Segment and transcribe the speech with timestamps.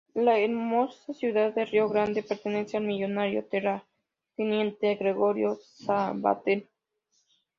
[0.15, 6.67] La hermosa ciudad de Río Grande pertenece al millonario terrateniente Gregorio Sabater.